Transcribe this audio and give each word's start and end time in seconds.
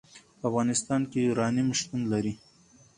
په 0.39 0.45
افغانستان 0.49 1.01
کې 1.11 1.17
یورانیم 1.27 1.67
شتون 1.79 2.01
لري. 2.11 2.33